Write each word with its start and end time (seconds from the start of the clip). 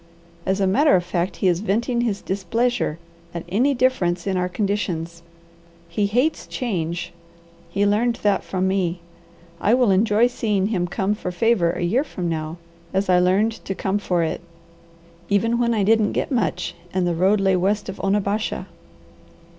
As 0.47 0.59
a 0.59 0.65
matter 0.65 0.95
of 0.95 1.03
fact 1.03 1.35
he 1.35 1.47
is 1.47 1.59
venting 1.59 2.01
his 2.01 2.23
displeasure 2.23 2.97
at 3.35 3.45
any 3.47 3.75
difference 3.75 4.25
in 4.25 4.35
our 4.35 4.49
conditions. 4.49 5.21
He 5.89 6.07
hates 6.07 6.47
change. 6.47 7.13
He 7.69 7.85
learned 7.85 8.15
that 8.23 8.43
from 8.43 8.67
me. 8.67 9.01
I 9.59 9.75
will 9.75 9.91
enjoy 9.91 10.25
seeing 10.25 10.69
him 10.69 10.87
come 10.87 11.13
for 11.13 11.31
favour 11.31 11.73
a 11.73 11.83
year 11.83 12.03
from 12.03 12.27
now, 12.27 12.57
as 12.91 13.09
I 13.09 13.19
learned 13.19 13.51
to 13.63 13.75
come 13.75 13.99
for 13.99 14.23
it, 14.23 14.41
even 15.29 15.59
when 15.59 15.71
I 15.71 15.83
didn't 15.83 16.13
get 16.13 16.31
much, 16.31 16.73
and 16.91 17.05
the 17.05 17.13
road 17.13 17.39
lay 17.39 17.55
west 17.55 17.87
of 17.87 17.99
Onabasha. 17.99 18.65